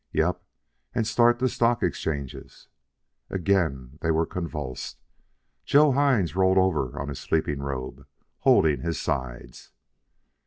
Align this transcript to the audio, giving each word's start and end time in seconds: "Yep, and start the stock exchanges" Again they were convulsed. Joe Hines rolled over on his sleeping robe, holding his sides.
"Yep, 0.13 0.41
and 0.95 1.05
start 1.05 1.37
the 1.37 1.47
stock 1.47 1.83
exchanges" 1.83 2.69
Again 3.29 3.99
they 4.01 4.09
were 4.09 4.25
convulsed. 4.25 4.99
Joe 5.63 5.91
Hines 5.91 6.35
rolled 6.35 6.57
over 6.57 6.99
on 6.99 7.07
his 7.09 7.19
sleeping 7.19 7.59
robe, 7.59 8.07
holding 8.39 8.81
his 8.81 8.99
sides. 8.99 9.69